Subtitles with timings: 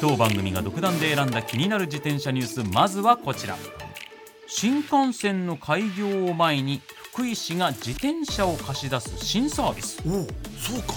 [0.00, 2.62] 当番組が独断で選んだ気になる自転車ニュース。
[2.64, 3.56] まずはこちら。
[4.46, 6.80] 新幹線の開業を前に
[7.12, 10.02] 福井市が自転車を貸し出す新サービス。
[10.06, 10.12] おお
[10.58, 10.94] そうか。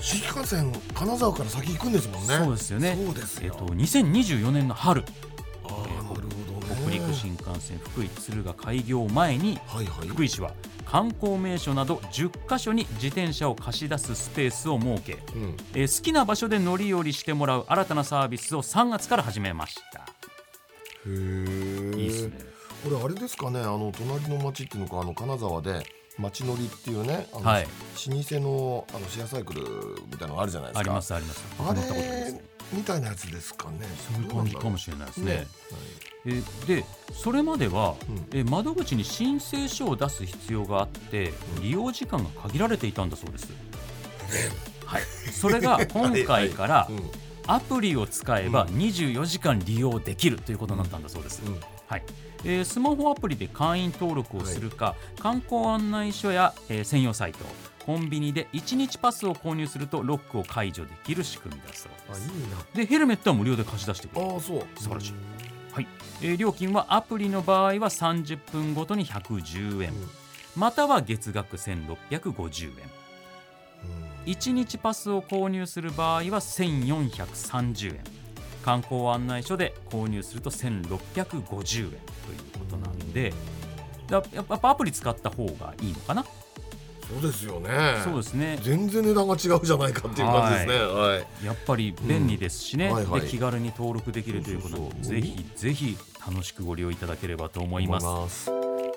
[0.00, 2.34] 新幹線金沢から先行くんですもんね。
[2.36, 2.98] そうですよね。
[3.04, 3.52] そうですよ。
[3.52, 5.04] えっと2024年の春。
[5.64, 6.30] あーなるほどね。
[6.82, 10.08] 北陸新幹線福井敦賀開業前にはいはい。
[10.08, 10.52] 福井市は
[10.90, 15.56] 観光名所など10カ所に自転車を貸し出すスペースを設けうん。
[15.72, 20.00] えー好きな場所で乗り降りしてもらう新たなサービスを3月から始めました。
[20.00, 20.04] へ
[21.06, 22.32] えいいですね。
[22.82, 25.84] これあれですかねあの隣の町っていうのかあの金沢で
[26.18, 27.62] 町乗りっていうねあの、はい。
[27.64, 27.68] 老
[28.22, 29.62] 舗のあのシェアサイクル
[30.10, 30.80] みたいなのがあるじゃないですか。
[30.80, 31.44] ありますあります。
[31.60, 33.78] あ乗ったことないですれみたいなやつですかね。
[34.14, 35.24] そういう感じかもしれないですね。
[35.34, 35.46] ね
[36.26, 38.16] えーでそれまでは、うん。
[38.32, 43.48] えー窓口に申請書を出す必要があって利用時間が限られていたんだそうです、
[44.84, 47.10] はい、それが今回からうん。
[47.46, 48.68] アプリを使えばうん。
[48.76, 51.60] 24時間利用できるということになったんだそうです、うん。
[51.88, 52.02] はい。
[52.44, 57.38] えースマホアプリで会員登録をするか、観光案内所や、えー専用サイト
[57.84, 64.28] コンビニで1日パスを購入するとロックを解除できる仕組みだそうあいいですでヘルメットは無料で貸し出してくれる。
[64.28, 64.62] なああそう。
[64.76, 65.14] 素晴らしい。
[65.72, 65.86] はい。
[66.22, 70.08] えー料金はアプリの場合は30分ごとに110円、うん。
[70.56, 72.90] または月額1650円。
[74.26, 78.04] 1日パスを購入する場合は1430円。
[78.62, 81.90] 観光案内所で購入すると1650円という
[82.58, 83.32] ことなんで。
[84.10, 86.24] だやっぱアプリ使った方がいいのかな、
[87.10, 87.70] そうですよね。
[88.04, 88.58] そうですね。
[88.62, 90.74] 全然値段が違うじゃないかっていう感じですね。
[90.78, 91.44] はい。
[91.44, 92.94] やっぱり便利ですしね、うん。
[92.94, 93.20] はいはい。
[93.22, 95.14] で気軽に登録できるということでそうそうそう。
[95.14, 98.06] ぜひぜひ楽しくご利用いただければと思います。
[98.06, 98.50] 思います。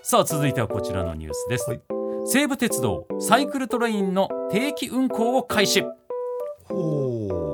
[0.03, 1.81] さあ続いてはこちらのニュースです、はい。
[2.25, 5.83] 西武鉄道サイクルトレインの定期運行を開始。
[6.65, 7.52] ほう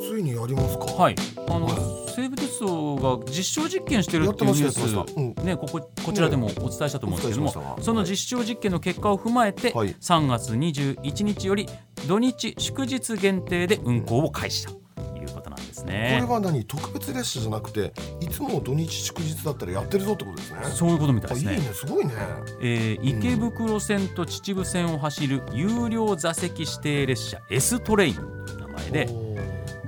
[0.00, 0.84] ついにやりますか。
[0.86, 1.14] はい。
[1.48, 9.94] あの、は西武鉄道が実証実験してるやっていうニュースねこここちらでもお伝えしたと思うんですけども、その実証実験の結果を踏まえて、はい。
[9.94, 11.66] 3月21日より
[12.06, 14.72] 土日祝日限定で運行を開始と
[15.18, 16.26] いうことなんですこれね。
[16.28, 20.58] は何特別列車じゃなくていつも土日祝日だったらやってるぞってことですね。
[20.64, 21.56] そういうことみたいですね。
[21.56, 21.60] ね。
[21.72, 22.12] すごいね。
[22.62, 29.29] えー池袋線と秩父線を走る有料座席指定列車 S トレインという名前で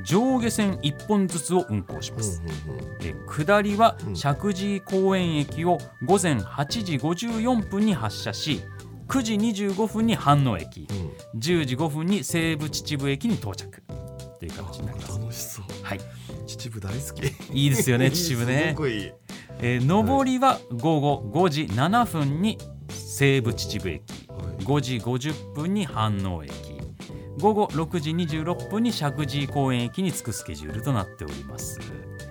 [0.05, 2.43] 上下線1本ずつを運行します。
[2.45, 2.87] うんうんうん。
[3.03, 4.13] えー下りはうん。
[4.13, 8.61] 石神井公園駅を午前8時54分に発車し
[9.09, 10.87] 9時25分に飯能駅
[11.35, 11.39] うん。
[11.39, 13.83] 10時5分に西武秩父駅に到着。
[14.39, 15.19] という形になります。
[15.21, 15.65] 楽しそう。
[15.85, 16.01] はい、
[16.47, 17.57] 秩父大好き。
[17.57, 18.75] いいですよね 秩父ね。
[18.77, 18.83] す
[19.61, 22.59] えー上りは午後5時7分に
[22.89, 24.65] 西武秩父駅はい。
[24.65, 26.72] 5時50分に飯能駅
[27.41, 31.81] 午後6時26分に石神井公園駅に着くスケジュールとなっております。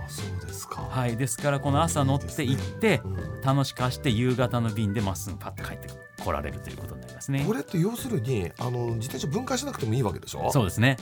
[0.04, 0.82] あそうですか。
[0.82, 3.42] はい、ですからこの朝乗って行ってうん。
[3.42, 5.88] 楽しく走って夕方の便でまっすぐパッと帰って
[6.24, 7.44] 来られるということになりますね。
[7.46, 7.54] こ。
[7.54, 10.52] れって要するにあの自転車分解しなくてもいいわけでしょ？
[10.52, 10.98] そうですね。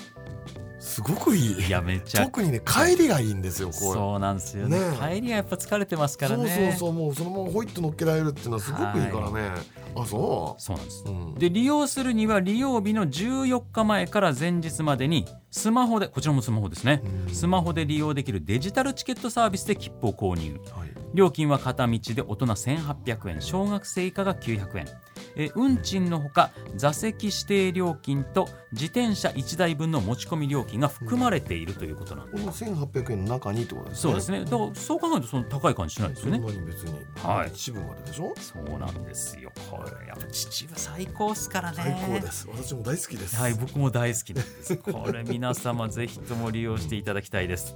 [0.79, 1.67] すごくいい。
[1.67, 2.23] いやめっちゃ。
[2.23, 4.79] 特にね帰りがいいんですよそうなんですよね。
[4.79, 6.47] ね帰りはやっぱ疲れてますからね。
[6.47, 9.51] そうそうそうもうそのままホイッと乗っけられるっていうのはすごくいいからね、
[9.95, 11.03] あそそうなんです。
[11.05, 17.33] う、うん、で利用するには利用日の14日前から前日までにスマホでこちらもスマホですね、うん。
[17.33, 20.59] スマホで利用できるデジタルチケットサービスで切符を購入。
[20.75, 20.89] はい。
[21.15, 24.87] 料金は片道で大人1800円小学生以下が900円。
[25.35, 34.01] え運賃のほか座席指定料金と自転車1台分の持ち込み料金が含まれているということなんでこの1800円の中にってことですね。
[34.01, 34.43] そうですね。
[34.43, 36.93] だからそう考えるとその高い感じしないですよね別に、
[37.23, 37.49] はい。
[37.49, 38.33] 一部まででしょ？
[38.37, 39.51] そうなんですよ。
[39.69, 41.77] これやっぱ秩父最高っすからね。
[41.77, 42.47] 最高です。
[42.51, 43.35] 私も大好きです。
[43.35, 44.77] はい、僕も大好きなんです。
[44.91, 47.75] これ皆様ぜひとも利用していただきたいです。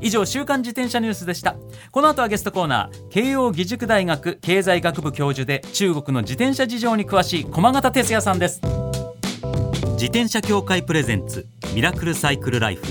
[0.00, 1.56] 以上週刊自転車ニュースでした。
[1.90, 8.60] この後はゲストコーナー慶應義塾大学経済学部教授で中国の自転車事情に詳しい駒形哲也さんです。
[9.92, 12.82] 自転車協会プレゼンツミラクルサイクルライフ。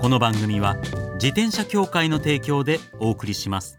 [0.00, 0.76] この番組は
[1.14, 3.78] 自転車協会の提供でお送りします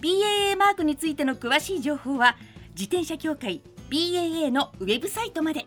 [0.00, 2.36] BAA マークについての詳しい情報は
[2.70, 5.66] 自転車協会 BAA のウェブサイトまで。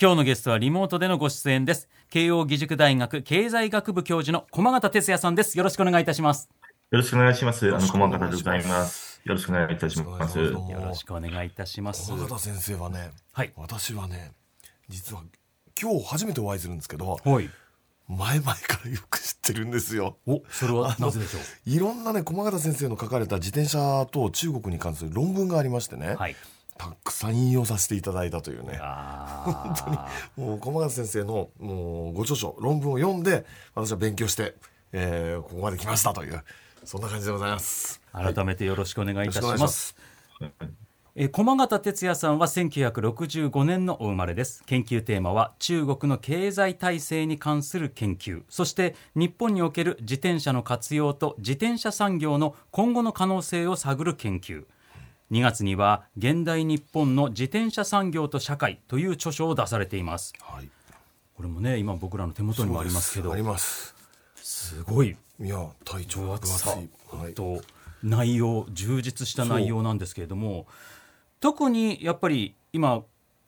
[0.00, 1.88] 今日のゲストはリモートでのご出演です。
[2.10, 5.56] 慶応義塾大学経済学部教授の駒形哲也さんです。
[5.58, 6.48] よろしくお願いいたします。
[6.90, 7.74] よろしくお願いします。
[7.74, 9.20] あの駒形でございます。
[9.24, 10.38] よろしくお願いいたします。
[10.38, 12.10] よろしくお願いいたします。
[12.10, 14.32] 駒形先生はね、はい、私はね
[14.88, 15.22] 実は
[15.80, 17.50] 今日初めてお会いするんですけど、はい、
[18.08, 20.16] 前々からよく知ってるんですよ。
[20.26, 21.70] お、それはなぜでしょう？
[21.70, 26.14] いろんなね駒形先生の書かれた自転車と中国に関する論文がありましてね。
[26.14, 26.36] はい。
[26.78, 28.78] たくさん引用させていただいたというね。
[28.78, 29.98] 本当に
[30.48, 34.54] もう駒形先生のもうご著書論文を読んで私は勉強して、
[34.92, 36.44] えー、ここまで来ましたという
[36.84, 38.02] そんな感じでございます。
[38.12, 39.60] 改めてよろしくお願いいたします。
[39.60, 39.96] ます
[41.18, 44.62] え駒形哲也さんは1965年のお生まれです。
[44.64, 48.42] 研究テーマは中国の経済体制に関する研究。
[48.50, 54.66] そして日本における自転車の活用と自転車産業の今後の可能性を探る研究。
[55.30, 60.68] 2月には現代日本の自転車産業と社会という著書を出されています、はい、
[61.34, 63.32] これもね今僕らの手元にもありますけど。
[63.32, 63.94] あります。
[64.34, 65.16] すごい。
[65.40, 66.76] いや体調分厚さ
[67.10, 67.62] はい、と
[68.02, 70.66] 内容充実した内容なんですけれども
[71.40, 73.02] 特にやっぱり今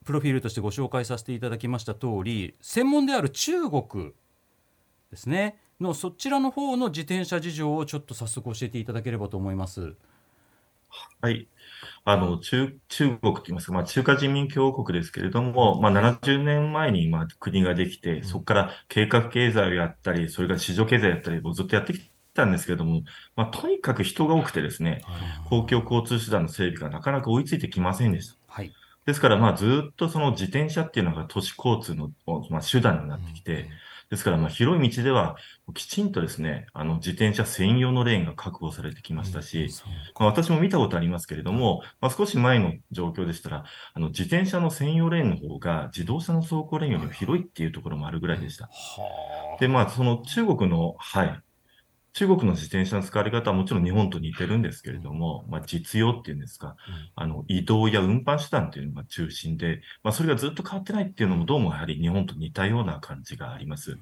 [0.05, 4.12] プロフィールとしてご紹介させていただきました通り専門である中国
[5.11, 9.94] ですねのそちらの方の自転車事情をちょっと早速教えていただければと思います。
[11.20, 11.49] はい。
[12.05, 23.02] あの、中、中国と言いますか、まあ、中華人民共和国ですけれども、まあ、70年前に、まあ、国ができて、そこから計画経済をやったり、それから市場経済やったりをずっとやってきたんですけれども、
[23.37, 25.02] まあ、とにかく人が多くてですね、
[25.50, 28.37] 公共交通手段の整備がなかなか追いついてきませんでした。
[28.46, 28.73] はい。
[29.05, 32.12] ですから、まあ、ずっとその自転車っていうのが都市交通の、
[32.50, 33.67] まあ、手段になってきて、
[34.11, 35.37] ですから、まあ、広い道では、
[35.75, 39.69] きちんとですね、あの、自転車専用のレーンが確保されてきましたし、
[40.19, 48.70] まあ、私も見たことありますけれども、まあ、少し前の状況でしたら、あの、自転車の専用レーンの方が自動車の走行レーンよりも広いっていうところもあるぐらいでした。
[49.61, 51.43] で、まあ、その中国の、はい。
[52.19, 56.75] 中国の自転車の使われ方はもちろん日本と似てるんですけれども、まあ、実用っていうんですか、
[57.15, 63.99] あの、移動や運搬手段っていうのが中心で、まあ、それがずっと変わってないっていうのもどうもやはり日本と似たような感じがあります。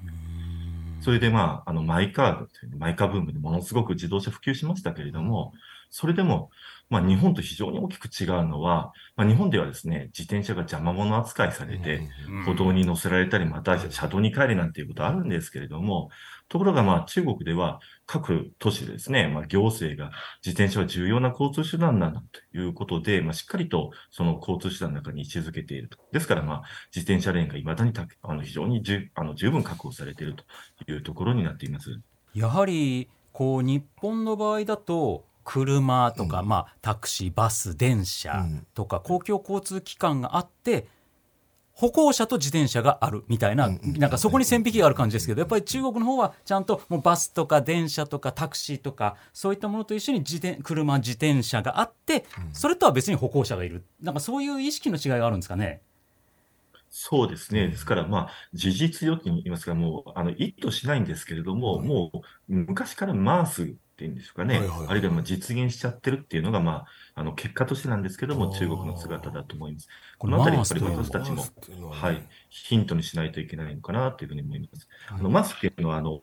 [0.99, 2.39] それでまあ、あの、マイカー
[2.71, 5.53] ド、マイカーブームでものすごく自動車普及しましたけれども、
[5.91, 6.49] それでも、
[6.89, 12.07] まあ日本と非常に大きく違うのは、まあ日本ではですね、自転車が邪魔者扱いされて、
[12.45, 16.09] 歩道に乗せられたり、また車道に帰れなんていうことあるんですけれども、
[16.49, 20.11] ところがまあ中国では各都市でですね、まあ行政が
[20.45, 25.97] 自転車は重要な交通手段なんだということで、まあしっかりとその交通手段の中に位置づけていると。
[26.13, 26.63] ですからまあ
[26.95, 30.45] 自転車レーンが未だにたあの非常にじゅあの十分確保されていると
[30.89, 31.99] いうところになっています。
[32.33, 36.49] やはりこう日本の場合だと車とか、うん。
[36.49, 40.87] まあ、タクシーバス電車とか、公共交通機関があって
[41.71, 53.83] 歩行者と自転車があるみたいな、なんかそこに線引きがある感じですけどやっぱり中国の方はちゃんともうバスとか電車とかタクシーとかそういったものと一緒に自転車自転車があってそれとは別に歩行者がいる。
[54.01, 55.81] なんかそういう意識の違いがあるんですかね？
[56.89, 57.67] そうですね。
[57.67, 64.87] ですから、まあ、事実よって言いますか、もう、あの、意図しないんですけれども、はいもう、昔からマースっていうんですかね、はいはいはい。
[64.89, 66.85] あるいはまあ実現しちゃってるっていうのが、まあ、
[67.15, 69.89] あの、結果としてなんですけども、中国の姿だと思います。
[70.19, 71.43] このあたり、やっぱり私たちも
[71.89, 74.87] はい、ヒントにしないといけないのかなというふうに思います。
[75.07, 75.19] はい。
[75.19, 76.21] あのマスっていうのは、あの、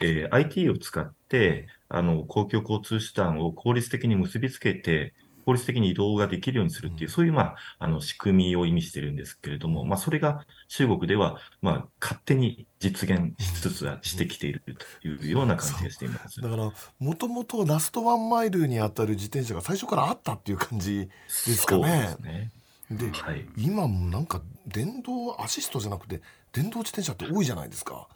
[0.00, 7.12] えー IT を使って、あの、公共交通手段を効率的に結びつけて、効率的に移動ができるようにするっていう、うん。
[7.12, 16.40] そういう、まあ、あの、仕組みを意味してるんですけれども、まあ、それが中国では、まあ、勝手に実現しつつはしてきているというような感じがしています。
[16.40, 21.08] だからもともとラストワンマイルに当たる自転車が最初からあったっていう感じ
[21.46, 22.00] ですかね。
[22.00, 22.50] ですね。
[22.90, 23.46] ではい。
[23.56, 26.20] 今もなんか電動アシストじゃなくて
[26.52, 28.06] 電動自転車って多いじゃないですか。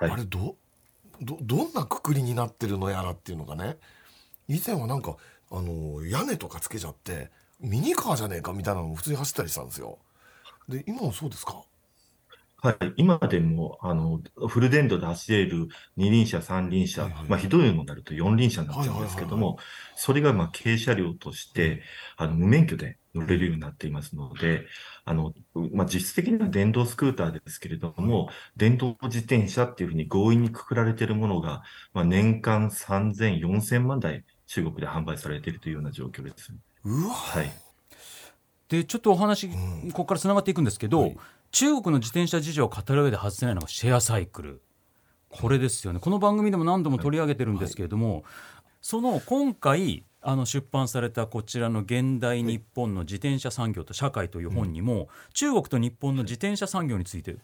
[0.00, 0.56] あれど
[1.20, 3.76] どどんなくくりになってるのやらっていうのがね。
[4.48, 5.16] 以前はなんか
[5.50, 9.98] あの屋根とかつけちゃってミニカーじゃねえかみたいなのも普通に走ったりしたんですよ。
[10.68, 11.62] で今もそうですか？
[12.60, 17.24] はい、今でもあのフル電動で走れる二輪車、三輪車、はいはい。
[17.28, 19.58] まあ、ひどいのになると四輪車になっちゃうんですけどはいはいも、
[19.94, 21.82] それがまあ軽車両として
[22.16, 24.66] あの無免許で乗れるようになっていますので、
[25.04, 25.32] あの
[25.72, 31.62] まあ、実質的には電動スクーターですけれども、電動自転車っていうふうに強引にくくられているものが、
[31.92, 36.52] まあ、年間3000、4000万台、中国で販売されているというような状況です。
[36.84, 37.14] うわ。
[37.14, 37.52] はい。
[38.68, 39.90] でちょっとお話、ん。
[39.92, 41.16] ここからつながっていくんですけど、はい。
[41.50, 44.62] 中国の自転車事情を語る上で外せないのがシェアサイクル。
[45.28, 46.00] これですよね。
[46.00, 48.24] この番組でも何度も取り上げてるんですけれども、
[48.80, 57.36] その今回あの出版されたこちらの「現代日本の自転車産業と社会」という本にも、中国と日本の自転車産業について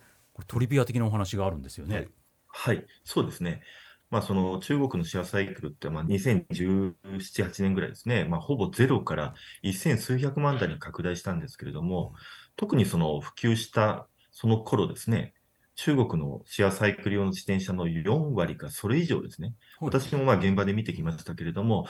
[0.46, 2.08] トリビア的なお話があるんですよね。
[2.49, 2.76] はい。
[2.76, 3.62] はい、そうですね。
[4.11, 12.14] まあ、その中国のシェアサイクルって、まあ、2017、8年ぐらいですね、まあ、ほぼゼロから一千数百万台に拡大したんですけれども、
[12.56, 15.34] 特にその普及したその頃ですね、
[15.76, 21.87] 中国のシェアサイクル用の自転車の4割かそれ以上ですね、はい私もまあ現場で見てきましたけれども、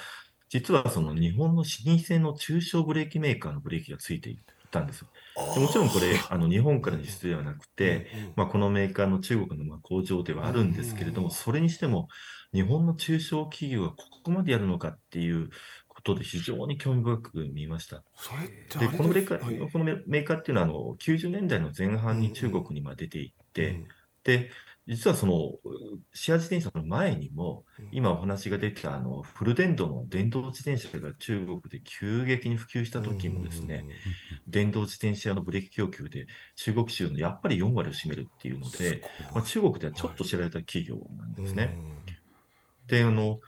[0.48, 4.38] 実はその日本の老舗の中小ブレーキメーカーのブレーキがついてい
[4.70, 5.04] たんです。
[5.52, 12.08] でもちろんこれ、あの日本からの輸出ではなくて、まあ、このメーカーの中国のまあ工場ではあるんですけれども、それにしても、
[12.52, 15.50] 日本の中小企業がここまでやるのかっていう
[15.88, 18.02] ことで、非常に興味深く見ました。
[18.78, 19.56] で、れこのメーカはい。
[19.56, 23.84] ーこのメメーカーっていうのはあの、90年代の前半に中国にまあ出ていって、
[24.24, 24.50] で、
[24.86, 25.32] 実はその、
[26.12, 33.86] シェア自転車の前にも、今お話が出てたあのフル電動の電動自転車が中国で急激に普及した時もですね、
[34.46, 36.26] 電動自転車のブレーキ供給で
[36.56, 39.00] 中国市場のやっぱり4割を占めるっていうので、
[39.32, 41.78] まあ、中国ではちょっと知られた企業なんですね。
[42.86, 43.40] で、あの、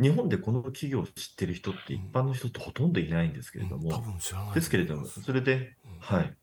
[0.00, 4.08] 日本でこの企業を知ってる人って一般の人ってほとんどいないんですけれども、
[4.54, 6.39] ですけれども、それで、はい。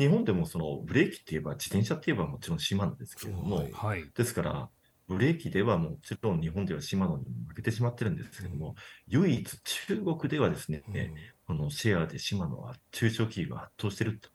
[0.00, 4.04] 日本でもそのブレーキって言えば、自転車って言えばもちろんシマノですけれども、はいはい。
[4.16, 4.68] ですから、
[5.06, 8.76] ブレーキではもちろん日本ではシマノに負けてしまってるんですけども、
[9.08, 10.84] 唯一中国ではですね、
[11.46, 14.28] このシェアでシマノは中小企業が圧倒していると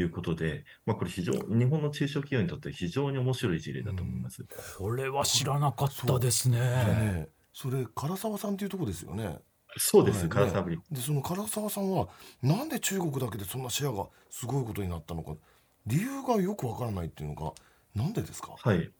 [0.00, 4.44] いうことで、まあ、これ非常に日本の中小企業にとって非常に面白い事例だと思います。
[4.78, 6.58] これは知らなかったですね。
[6.58, 9.38] ねそれ唐沢さんっていうとこですよね
[9.76, 12.08] そうです、はい唐沢でその唐沢さんは
[12.42, 15.34] なんで中国だけでそんなシェアがすごいことになったのか。
[15.86, 17.52] 理由がよくわからないっていうのが
[17.94, 18.90] なんでですか、はい。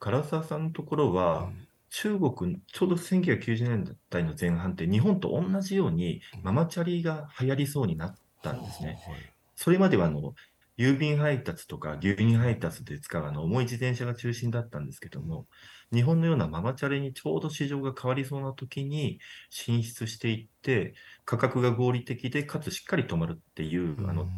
[0.00, 1.50] 唐沢さんのところは、
[1.90, 9.00] 中国、ちょうど1990年代の前半って日本と同じようにママチャリが流行りそうになったんですね。
[9.06, 9.16] はい。
[9.54, 10.34] それまではあの
[10.76, 15.46] 郵便配達とか牛乳配達で使うあの重い自転車が中心だったんですけども、
[15.92, 24.30] 日本のようなママチャリにちょうど市場が変わりそうな時に進出していって、価格が合理的で、かつしっかり止まるっていう、あの、うん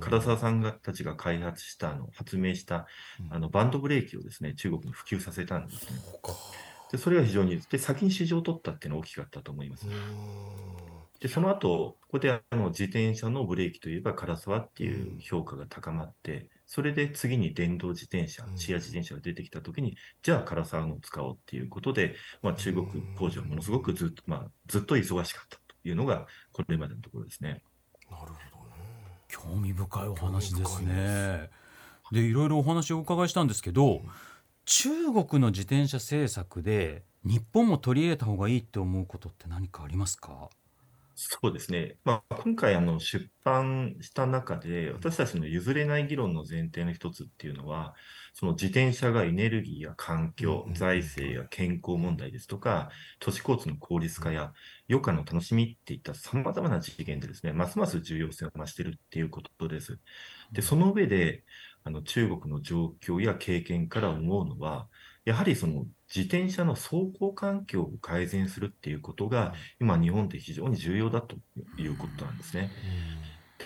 [0.00, 2.86] 唐沢さんがたちが開発した、あの発明した
[3.30, 5.98] あのバンドブレーキをですね、中国に普及させたんですね。
[6.90, 9.86] で、それが非常に、で、先に市場を取ったっていうのは大きかったと思います。
[11.20, 18.58] で、その後、ここであの自転車のブレーキといえば唐沢っていう評価が高まって、それで次に電動自転車う、ん。
[18.58, 27.62] シェア自転車が出てきたときに、じゃあ唐沢のを使おうっていうことで、まあ、中国工場はものすごくずっと、まあ、ずっと忙しかったというのが、これまでのところですね。
[28.10, 28.74] なるほどね。
[29.28, 31.50] 興味深いお話ですね。
[32.10, 34.02] でいろいろお話をお伺いしたんですけど
[34.66, 40.50] 中国の自転車政策で日本も取り入れた方がいいって思うことって何かありますか？
[41.16, 41.96] そうですね。
[42.04, 47.94] まあ、今回あの出版した中で、私たちの譲れない議論の前提の一つっていうのは、
[48.32, 52.90] その自転車がエネルギーや環境財政や健康問題ですとか、
[53.20, 54.52] 都市交通の効率化や
[54.90, 60.00] 余暇の楽しみっていった様々な次元でですね、ますます重要性を増しているっていうことです。
[60.50, 61.44] で、その上で、
[61.84, 64.88] あの中国の状況や経験から思うのは、
[65.24, 71.36] やはりその自転車の走行環境を改善するっていうことが、今日本で非常に重要だと
[71.76, 72.70] いうことなんですね。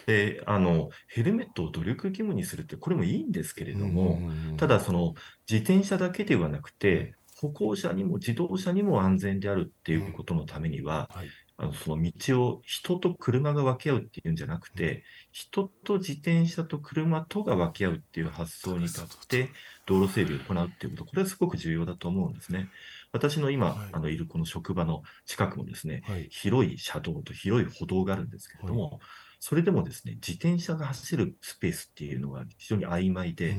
[0.06, 4.20] で、あの、ヘルメットを努力義務にするって、これもいいんですけれども、
[4.56, 5.14] ただその
[5.50, 11.28] 自転車だけではなくて、歩行者にも自動車にも安全であるっていうことのためには、はい
[11.60, 19.50] あのその道を人と車が分け合うっていうんじゃなくて、人と自転車と車とが分け合うっていう発想に立って、
[19.84, 22.68] 道路整備を行うっていうこと、これはすごく重要だと思うんですね。
[23.10, 23.88] 私の今、はい。
[23.90, 26.28] あのいるこの職場の近くもですね、はい。
[26.30, 29.00] 広い車道と広い歩道があるんですけれども、
[29.40, 33.56] それでもですね、自転車が走るスペースっていうのが非常に曖昧で、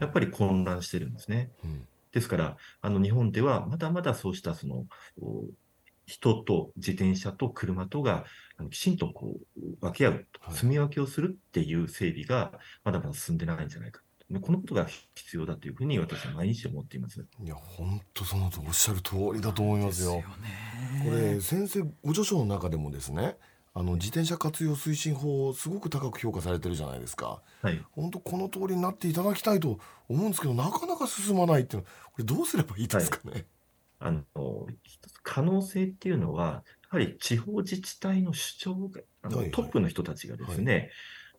[0.00, 1.50] やっぱり混乱してるんですね。
[1.62, 1.86] うん。
[2.12, 4.86] ですから、あの日本ではまだまだそうしたその
[6.06, 8.24] 人と自転車と車とが
[8.70, 12.52] きちんとこう分け合う、住み分けをするっていう整備が
[12.84, 14.00] まだまだ進んでないんじゃないか。
[14.40, 17.24] このことが必要だというふうに私は毎日思っています。
[17.44, 20.22] いや、本当そのおっしゃる通りだと思いますよ。
[21.04, 23.36] これ先生ご著書の中でもですね、
[23.72, 27.42] あの自転車活用推進法をすごく高く評価されてるじゃないですか。
[27.62, 27.84] はい。
[27.92, 33.32] 本当この通りになっていただきたいと思うんですけど、なかなか進まないっていうのはこれどうすればいいですかね？
[33.32, 33.44] はい、
[33.98, 34.24] あの
[35.22, 40.90] 可能性っていうのはやはり地方自治体の主張があの、はいはい、トップの人たちがですね、はい、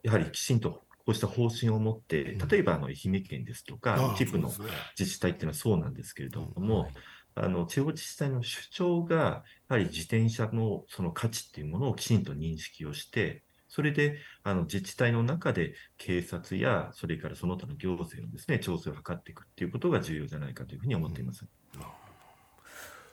[0.04, 4.52] やはりきちんとこうした方針を持って、例えばあの愛媛県ですとか、一部の
[5.00, 6.90] 自治体っていうのはそうなんですけれども、
[7.34, 21.44] あの地方自治体の主張が、やはり自転車のその価値っていうものをきちんと認識をして、それであの自治体の中で警察や、それからその他の行政のですね調整を図っていくっていうことが重要じゃないかというふうに思っています。
[21.44, 21.50] うん、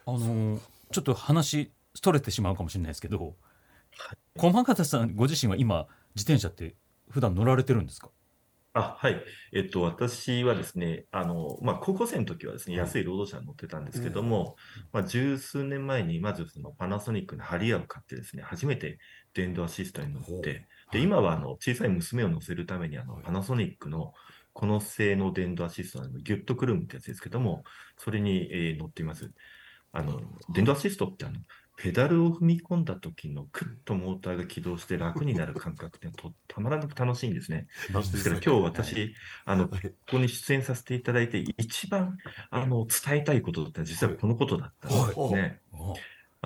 [0.07, 0.61] あの
[0.93, 3.37] ちょっと話、ストレてしまうかもしれないですけど、
[3.97, 6.75] はい、駒形さんご自身は今、自転車って
[7.11, 8.11] 普段乗られてるんですか？
[8.77, 9.23] あ、はい。
[9.53, 14.57] えっと、私はですね、あの、まあ、高校生の時はですね、安い労働者に乗ってたんですけども、
[14.93, 18.99] まあ、十数年前に、まずそのパナソニックのハリアを買ってですね、初めて
[19.33, 24.13] 電動アシストに乗って、で、今はあの、小さい娘を乗せるために、あの、パナソニックの
[24.53, 27.63] この製の電動アシストのギュッとくるむってやつですけども、
[27.97, 29.31] それに、えー乗っています。
[29.95, 30.21] あの、
[30.53, 31.39] 電動アシストってあの、
[31.77, 37.67] ペダルを踏み込んだ時のクッとモーターが起動して楽になる感覚ってとたまらなく楽しいんですね。
[38.13, 39.79] ですから今日私、あの、こ
[40.11, 42.17] こに出演させていただいて一番
[42.51, 45.61] あの伝えたいことって実はこのことだったんですね。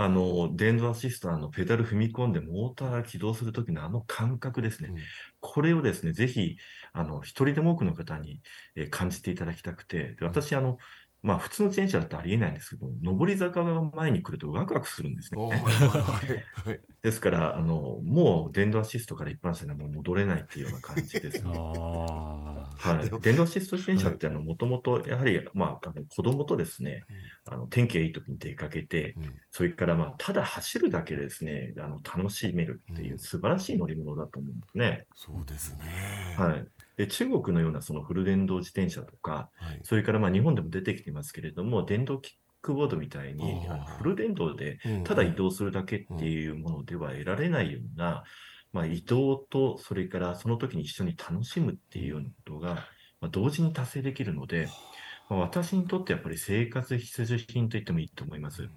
[0.00, 4.92] あの、電動アシストのペダル踏み込んでモーターが起動するときのあの感覚ですね。
[5.40, 6.56] これをですね、ぜひ、
[6.92, 8.40] あの、一人でも多くの方に、
[8.76, 10.78] え感じていただきたくて、私、あの、
[11.22, 15.40] まあ普通の自転車だとありえないんですけど、上り坂が前に来るとワクワクするんですね。
[17.02, 21.50] ですから、あの、もう電動アシストから一般車にはもう戻れないっていうような感じですね。
[21.50, 27.04] はい、電動アシスト自転車ってもともとやはり、まあ、あの子供とですね、
[27.44, 29.16] あの天気がいい時に出かけて、
[29.50, 35.06] それからまあただ走るだけでですね、あの楽しめるっていう素晴らしい乗り物だと思うんですね。
[35.14, 36.34] そうですね。
[36.36, 36.66] はい。
[36.98, 43.66] で中国のようなそのフル電動自転車とか、はい、それからまあ日本でも出てきてますけれども、電動キックボードみたいに
[43.98, 48.24] フル電動でただ移動するだけっていうものでは得られないような、
[48.72, 52.74] まあ、移動とそれからその時に一緒に楽しむっていうようなことが、
[53.20, 54.68] まあ、同時に達成できるので、
[55.30, 58.68] まあ、私にとってやっぱり生活必需品と言ってもいいと思います。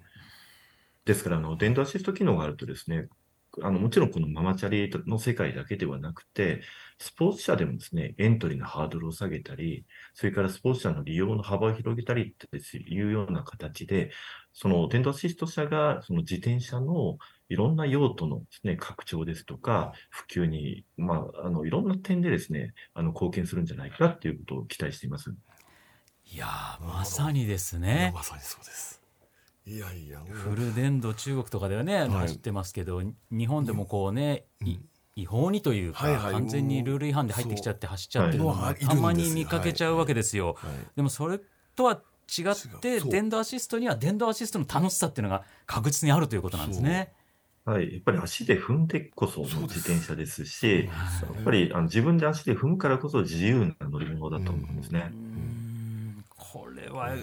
[1.04, 3.08] ですから、あの、電動アシスト機能があるとですね、
[3.60, 6.62] あの、もちろんこのママチャリの世界だけではなくて、
[6.98, 9.84] スポーツ車でもですね、エントリーのハードルを下げたり、
[10.14, 12.46] それからスポーツ車の利用の幅を広げたりって
[12.78, 14.10] いうような形で、
[14.52, 25.34] その電動アシスト車がその自転車のいろんな用途のですね、拡張ですとか、普及に、まあ、あの、いろんな点でですね、あの、貢献するんじゃないかっていうことを期待しています。
[26.24, 26.46] いや
[26.80, 28.10] まさにですね。
[28.14, 29.01] まさにそうです。
[29.64, 40.56] いやいやフル電動中国とかではね、はい、走ってますけど日本でもこうね、うん、違法にというか、はいはい、完全にルール違反で入ってきちゃって走っちゃってるのがたまに見かけちゃうわけですよ。
[40.58, 40.72] はい。
[40.72, 41.40] はい、でもそれ
[41.76, 42.02] とは
[42.38, 47.12] 違って電動アシストには電動アシストの楽しさっていうのが確実にあるということなんですね。
[47.64, 50.90] はい、やっぱり足で踏んでこその自転車ですし、すや
[51.40, 55.12] っぱりあの自分で足で踏むからこそ自由な乗り物だと思うんですね。
[56.42, 57.14] これは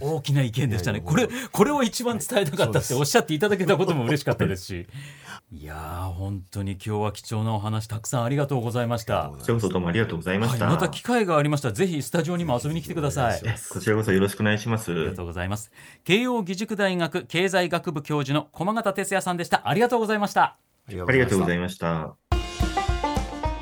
[0.00, 1.02] 大きな意見でしたね。
[1.02, 4.86] これ、これを一番伝えたかったっておっしゃっていただけたことも嬉しかったですし。
[5.52, 9.30] いや本当に今日は貴重なお話たくさんありがとうございました。
[9.36, 10.64] こちらこそどうもありがとうございました。
[10.64, 13.40] はい、また機会がありましたらぜひスタジオにも遊びに来てください。
[13.70, 14.90] こちらこそよろしくお願いします。
[14.90, 15.70] ありがとうございます。
[16.04, 19.68] 慶應義塾大学経済学部教授の駒形哲也さんでした。
[19.68, 20.56] ありがとうございました。
[20.88, 22.16] ありがとうございました。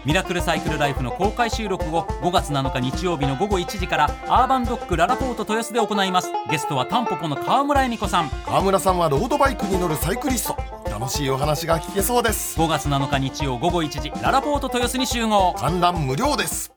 [0.07, 6.33] ミラクルサイクルライフの公開収録を5月7日日曜日の午後1時からアーバンドックララポート豊洲で行います。
[6.51, 8.31] ゲストはタンポポの川村恵美子さん。
[8.47, 10.57] 川村さんはロードバイクに乗るサイクリスト。
[10.91, 12.59] 楽しいお話が聞けそうです。
[12.59, 16.73] 5月7日日曜午後1時ララポート豊洲に集合観覧無料です。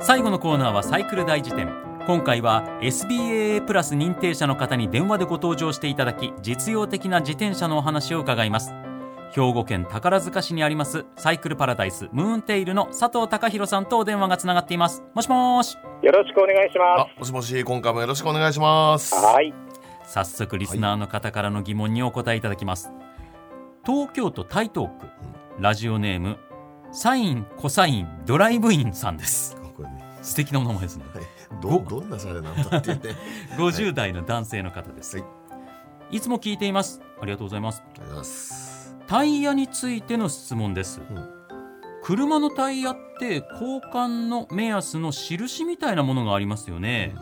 [0.00, 1.72] 最後のコーナーはサイクル大辞典。
[2.08, 8.74] 今回は SBAA プラス認定者の方に電話でご登場していただき実用的な自転車のお話を伺います
[9.34, 15.02] 兵庫県宝塚市にありますサイクルパラダイスムーンテイルの佐藤隆弘さんとお電話がつながっています。
[15.14, 15.76] もしもし。
[16.02, 17.18] よろしくお願いします。
[17.18, 19.14] もしもし今回もよろしくお願いします。
[19.14, 19.54] はい。
[20.04, 22.96] 早速リスナーの方からの疑問にお答えいただきます、はい、
[23.86, 25.06] 東京都台東区、
[25.56, 26.38] うん、ラジオネーム
[26.92, 29.56] サインコサインドライブインさんです。
[30.20, 31.24] 素敵なお名前ですね、はい、
[31.60, 33.16] どどんなシャレなんだっていうね。
[33.56, 35.24] 50代の男性の方です、は
[36.12, 36.16] い。
[36.16, 37.00] い、つも聞いています。
[37.20, 37.82] ありがとうございます。
[37.84, 38.61] ありがとうございます
[39.12, 41.28] タイヤについての質問です、うん。
[42.02, 47.14] 車のタイヤって交換の目安の印みたいなものがありますよね、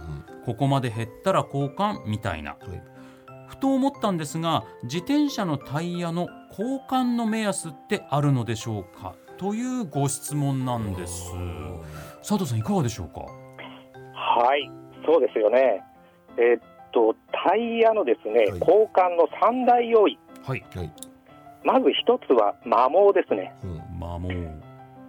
[0.47, 2.57] ここまで減ったら交換みたいな。
[2.65, 2.83] うんはい。
[3.49, 11.33] ふと思ったんですが自転車のタイヤの交換の目安ってあるのでしょうかというご質問なんです。
[12.21, 13.23] 佐藤さんいかがでしょうか？
[14.15, 14.71] はい、
[15.05, 15.83] そうですよね。
[16.39, 16.59] えっ
[16.93, 17.17] と、
[17.49, 18.47] タイヤのですね、はい。
[18.47, 18.61] 交
[18.95, 20.17] 換の三大要因。
[20.45, 20.65] はい。
[20.77, 20.93] はい
[21.65, 23.55] まず一つは摩耗ですね。
[23.63, 24.33] うんまあもう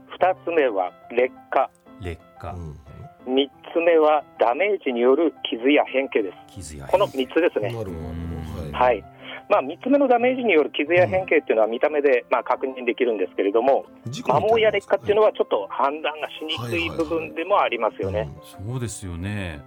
[0.09, 1.69] 二つ目は劣化。
[2.01, 2.77] 劣化、うん
[3.25, 6.55] 三つ目はダメージによる傷や変形です。
[6.55, 7.71] 傷やこの三つですね。
[7.71, 9.03] なるほどはいはい。
[9.47, 18.29] まあ、三つ目のダメージによる傷や変形っていうのは見た目でまあ確認できるんですけれども、摩耗や劣化っていうのははちょっと判断がしにくい部分でもありますよね。
[18.41, 19.61] そうですよね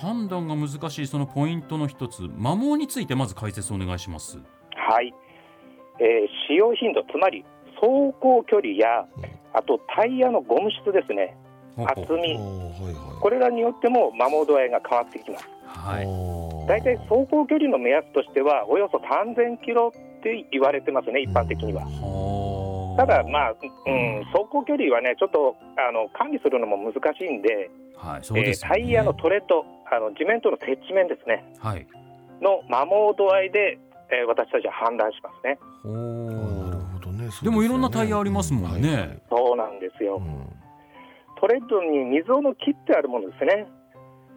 [0.00, 4.38] 判断が難しいそのポイントの一つ摩耗についてまず解説お願いします
[4.88, 5.12] はい、
[5.98, 7.44] えー使用頻度、つまり
[7.80, 11.36] 走行距離やうん、あとタイヤのゴム質ですね、
[11.84, 12.38] 厚み、
[13.20, 15.48] これらによっても摩耗度合いが変わってきます。
[15.66, 16.06] はい。
[16.66, 21.82] 大体走行距離の目安としては、およそ3000キロって言われてますね、一般的には。
[21.84, 31.86] はただ、まあ、うん、走行距離はね、ちょっとあの管理するのも難しいんで、はいそうえタイヤのトレッド、あの地面との接地面ですね、はい。
[32.40, 33.78] の摩耗度合いで、
[34.10, 35.58] えー私たちは判断しますね。
[35.86, 36.30] ほ
[36.62, 40.16] なるうほどねでもいろんなタイヤありますもんねはいはいそうなんですよ。
[40.16, 40.46] うん
[41.38, 43.66] トレッドに溝の切ってあるものですね。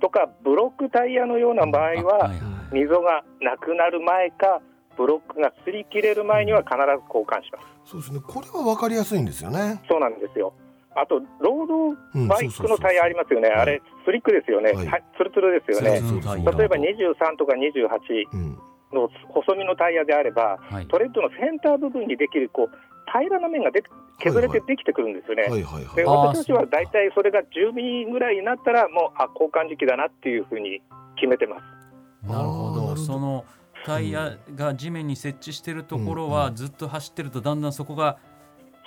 [0.02, 2.32] とか、ブロックタイヤのような場合あは、
[2.74, 4.60] 溝がなくなる前か、
[4.98, 7.92] ブロックが擦り切れる前には必ず交換します。
[7.92, 10.52] そうですねこれは分かりやすいんですよねそうなんですよ。
[10.94, 13.48] あと、ロードうんバイクのタイヤありますよね。
[13.48, 14.74] あれ、スリックですよね。
[14.74, 16.02] はいはいツルツルですよね。
[16.02, 18.58] 例えば23とか28うん
[18.94, 20.88] の細身のタイヤであれば、はい。
[20.88, 22.78] トレッドのセンター部分にできるこう
[23.12, 23.84] 平らな面がで
[24.20, 25.44] 削れてできてくるんですよね。
[25.44, 25.96] はいはいはい。
[25.96, 26.10] であー。
[26.10, 30.82] 私たちは大体それが10ミリぐらいになったら、もうあ交換時期だなっていうふうに
[31.16, 32.28] 決めてます。
[32.28, 32.96] なるほど。
[32.96, 33.46] その
[33.86, 38.18] タイヤが地面に設置してるところはずっと走ってるとだんだんそこが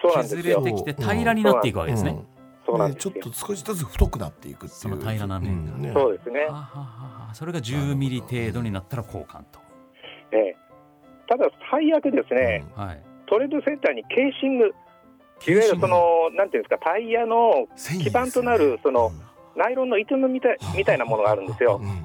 [0.03, 0.63] そうなんです削れよ。
[0.63, 2.23] てきて平らになっていくわけですね。
[2.67, 3.13] そうなんですよ。
[3.13, 4.71] ちょっと少しずつ太くなっていくっていう。
[4.71, 5.83] その平らな面がうん。
[5.83, 6.41] ねそうですね。
[6.41, 6.53] は。
[6.53, 6.81] はは
[7.29, 7.35] は。
[7.35, 9.61] それが10ミリ程度になったら交換と。
[11.33, 13.03] ええただ最悪ですね、はい。
[13.27, 14.75] トレードセンターにケーシング、いわ
[15.47, 19.11] ゆるそのなんていうんですかタイヤの基盤となるその
[19.57, 21.81] ナイロンの糸のみたいみたいなものがあるんですよ。
[21.83, 22.05] うん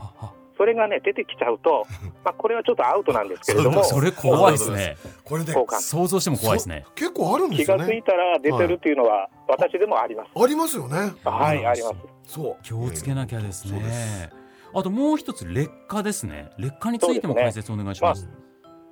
[0.58, 1.86] それがね出てきちゃうと、
[2.26, 4.98] まあこれはちょっとアウトなんですけれども、それ怖いですね。
[5.24, 6.84] これで交換想像しても怖いですね。
[6.96, 10.32] 結構あるんで気すよねがついたら出てるっていうのは私でもあります。
[10.36, 11.96] ありますよねはいあります。
[12.26, 14.32] そう気をつけなきゃですね。
[14.74, 16.50] あともう一つ劣化ですね。
[16.58, 18.28] 劣化についても解説お願いします。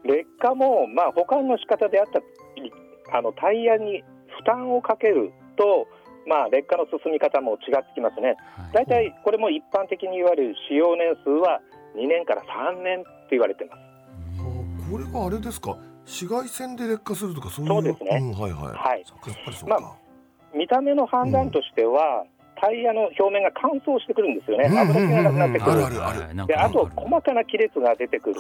[0.06, 2.72] 劣化も、まあ、保管の仕方であったり
[3.12, 4.04] あのタイヤに
[4.38, 5.88] 負担をかけると、
[6.28, 8.36] まあ、劣化の進み方も違ってきますね。
[8.58, 8.74] はい。
[8.74, 11.62] 大体これも一般的に言われる使用年数は
[11.96, 13.80] 2年から3年って言われてます。
[14.42, 15.78] あこれはあれですか？
[16.06, 17.72] 紫外線で劣化するとかそういう？
[17.72, 18.20] そうですね。
[18.20, 18.74] んはいはい。
[18.74, 19.96] はい、やっぱりそうか、ま
[20.54, 22.26] 見た目の判断としては、
[22.62, 24.70] タイヤの表面が乾燥してくるんですよね。
[24.70, 24.78] うん。
[24.78, 26.48] 油気がなくなってくる。
[26.48, 28.40] であと細かな亀裂が出てくる。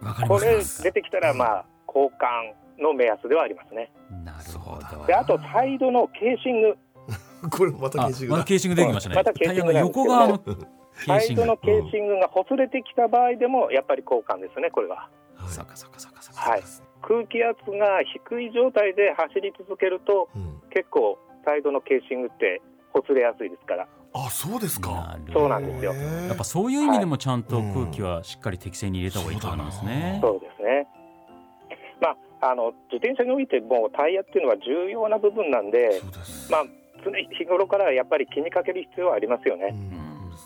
[0.00, 3.90] わかりこれ出てきたら、まあ、交換の目安ではありますね。
[4.24, 5.06] なるほど。
[5.06, 6.76] であとサイドのケーシング
[7.50, 9.14] これまたあケーシングだまたケーシングできましたね。
[9.16, 11.39] またケーシングタイヤの横側のケーシング。
[11.39, 16.50] サイドのケーシングがほつれてきた場合でもやっぱり交換ですねこれははいそうかそうかそうかそうか。
[16.50, 16.62] はい
[17.06, 25.18] 空気圧が低い状態で走り続けるとうん結構サイドのケーシングってほつれやすいですからあそうですか。
[25.32, 25.92] そうなんですよ。
[25.92, 30.20] やっぱそういう意味でもちゃんと空気はしっかり適正に入れた方がいいとなんですね。
[30.22, 30.86] そうですね。
[32.00, 36.52] まああの自転車においてもタイヤっていうのは重要な部分なんでそうです。
[36.52, 36.64] まあ
[37.04, 39.94] 常日頃からやっぱり気にかける必要はありますよね、うん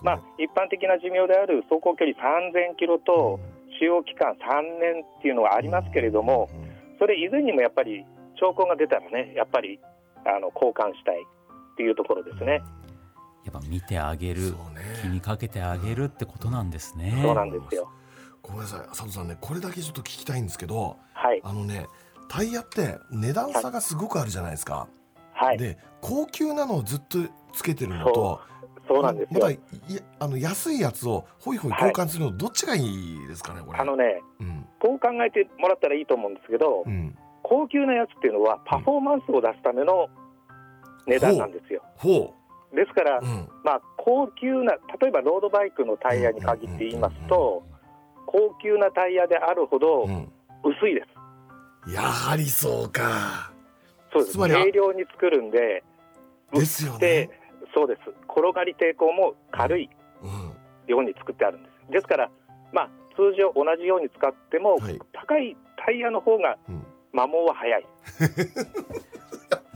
[0.03, 3.41] まあ一般的な寿命である走行距離3000キロと
[3.79, 6.99] 使用期間3年っていうのはありますけれども、うん。
[6.99, 8.05] それ以前にもやっぱり
[8.39, 9.81] 兆候が出たらね、やっぱり
[10.25, 12.63] あの交換したいっていうところですね。
[13.53, 14.57] やっぱ見てあげるね。
[15.03, 17.21] 気にかけてあげるってことなんですね。
[17.23, 17.91] そうなんですよ。
[18.43, 18.81] ごめんなさい。
[18.89, 21.87] 佐藤さんねこれだけちょっと聞きたいんですけどはい、あのね
[22.29, 24.89] タイヤって値段差がすごくあるじゃないですか、
[25.33, 27.19] はい、で高級なのをずっと
[27.53, 28.41] つけてるのと
[28.87, 29.41] そうなんですよ。
[29.41, 29.59] まだい
[30.19, 33.79] あの安いやつをホイホイ交換するのどっちがいいですかねこれ。
[33.79, 34.67] あのね、うん。
[34.81, 37.15] こう考えてもらったらいいと思うんですけど、うん。
[37.43, 40.09] 高級なやつっていうのはパフォーマンスを出すための
[41.07, 41.83] 値段なんですよ。
[41.97, 42.35] ほ
[42.75, 43.49] ですから、うん。
[43.65, 47.63] まあ、高級な例えばロードバイクのタイヤに限って言いますと、
[48.27, 50.33] 高級なタイヤであるほどうん。
[50.65, 51.03] 薄いで
[51.87, 51.93] す。
[51.95, 53.51] やはりそうか。
[54.13, 54.33] そうです。
[54.33, 55.83] つまり軽量に作るんで、
[56.53, 56.99] ですよね。
[56.99, 57.31] で
[57.75, 58.01] そうです。
[58.29, 59.89] 転がり抵抗も軽い
[60.23, 60.31] うん。
[60.87, 61.93] ように作ってあるんです。
[61.93, 62.31] ですから、
[62.73, 64.99] まあ、通常同じように使っても、はい。
[65.13, 66.85] 高いタイヤの方がうん。
[67.13, 67.87] 摩耗は早い。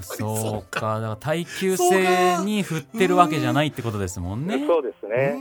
[0.03, 1.01] そうか。
[1.01, 4.65] だから耐久性に振ってるわけじゃないってことですもんね。
[4.67, 5.37] そうですうね。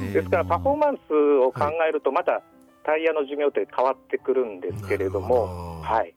[0.00, 1.12] んですからパフォーマンス
[1.46, 2.42] を考えるとまた
[2.84, 6.14] タイヤの寿命って変わってくるんですけれども、はい、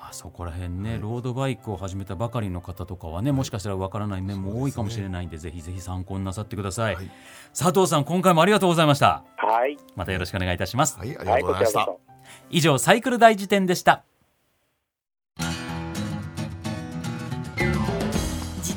[0.00, 7.10] あそこら辺ねロードバイクを始めたばかりの方とかはねもしかしたらわからない面も多いかもしれないんでぜひぜひ参考になさってください、はい。
[7.58, 9.24] 佐藤さん今回もありがとうございました。
[9.36, 10.98] はい、またよろしくお願いいたします。
[10.98, 11.80] はいありがはい、とうございました。
[11.80, 12.00] こちらこ
[12.50, 14.04] 以上サイクル大辞典でした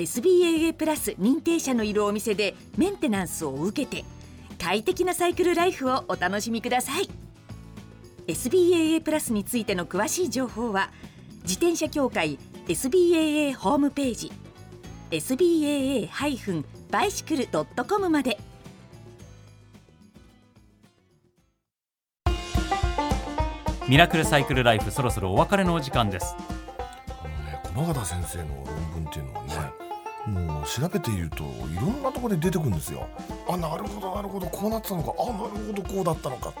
[0.00, 4.02] SBAA プラス認定者のいるお店でメンテナンスを受けて
[4.58, 7.10] 快適なサイクルライフをお楽しみください。
[8.26, 10.90] SBAA プラスについての詳しい情報は
[11.42, 14.32] 自転車協会 SBAA ホームページ
[15.10, 18.38] SBAA-bicycle.com まで。
[23.88, 26.36] ミラクルサイクルライフそろそろお別れのお時間です。
[26.38, 26.42] あ
[27.24, 29.79] のね駒形先生の論文っていうのはね、
[30.30, 33.06] もう調べているといろんなところで出てくるんですよ。
[33.48, 34.46] あなるほどなるほど。
[34.46, 35.12] こうなってたのか。
[35.18, 36.52] あなるほどこうだったのか。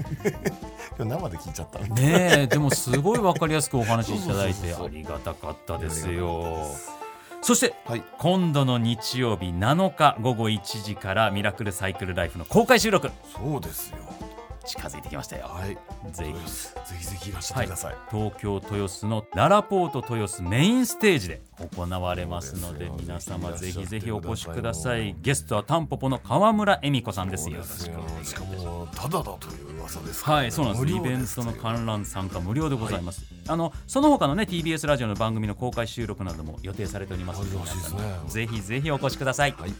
[0.98, 6.66] 生で聞いちゃったねえでもすごいわかりやすくお話しいただいてありがたかったですよ。
[7.42, 8.02] そしてはい。
[8.18, 13.10] 今度の日曜日7日午後1時からミラクルサイクルライフの公開収録。
[13.34, 13.96] そうですよ
[14.70, 15.46] 近づいてきましたよ。
[15.48, 15.76] はい。
[16.12, 16.32] ぜひ。
[16.32, 21.42] ぜひぜひいらっしゃってください、東京豊洲のララポート豊洲メインステージで
[21.74, 25.14] 行われますので皆様ぜひぜひお越しください。
[25.20, 27.62] ゲストはタンポポの川村恵美子さんですよ。
[27.62, 30.86] そうですよしかもただだという噂ですから、はい、そうなんです。
[30.86, 33.22] イ無料ベントの観覧参加無料でございます。
[33.46, 38.20] あのその他のね TBS ラジオの番組の公開収録なども予定されておりますので、ね。
[38.28, 39.54] ぜひぜひお越しください。
[39.58, 39.72] はい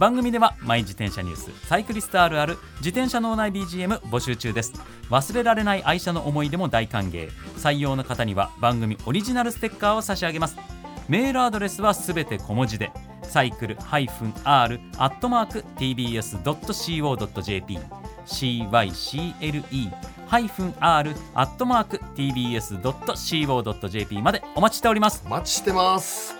[0.00, 4.72] 番組ではマイ自転車ニュースサイクリストあるある自転車脳内 BGM 募集中です。
[5.10, 7.28] 忘れられない愛車の思い出も大歓迎。
[7.58, 10.56] 採用の方には番組オリジナルステッカーを差し上げます。
[11.06, 12.90] メールアドレスはすべて小文字で
[13.24, 17.78] サイクル -r アットマーク tbs.co.jp
[18.24, 18.96] cycle
[20.80, 25.22] -r アットマーク tbs.co.jp までお待ちしております。
[25.26, 26.39] お待ちしてます。